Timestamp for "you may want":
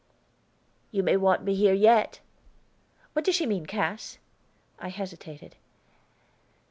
0.89-1.43